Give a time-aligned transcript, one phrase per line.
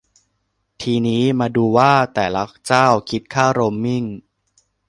[0.81, 4.03] ทีนี้มาดูว่าแต่ละเจ้าคิดค่าโรมมิ่ง